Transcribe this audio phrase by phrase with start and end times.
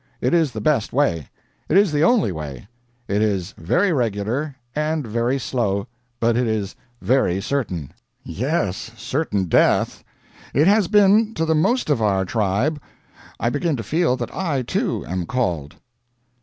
[0.19, 1.29] It is the best way.
[1.69, 2.67] It is the only way.
[3.07, 5.85] It is very regular, and very slow,
[6.19, 7.91] but it is very certain."
[8.23, 10.03] "Yes, certain death.
[10.55, 12.81] It has been, to the most of our tribe.
[13.39, 15.75] I begin to feel that I, too, am called.